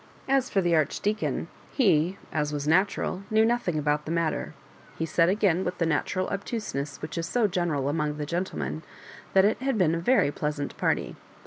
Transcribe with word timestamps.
As 0.27 0.49
for 0.49 0.61
the 0.61 0.73
Archdeacon, 0.73 1.47
he, 1.73 2.17
as 2.33 2.51
was 2.51 2.65
natu 2.65 2.97
ral, 2.97 3.23
knew 3.29 3.45
nothing 3.45 3.77
about 3.77 4.05
the 4.07 4.11
matter. 4.11 4.55
He 4.97 5.05
said 5.05 5.29
again, 5.29 5.63
with 5.63 5.77
the 5.77 5.85
natural 5.85 6.27
obtuseness 6.29 6.99
which 7.03 7.19
is 7.19 7.27
so 7.27 7.45
general 7.45 7.87
among 7.87 8.17
the 8.17 8.25
gentlemen, 8.25 8.81
that 9.33 9.45
it 9.45 9.59
had 9.59 9.77
been 9.77 9.93
a 9.93 9.99
very 9.99 10.31
pleasant 10.31 10.75
party. 10.75 11.17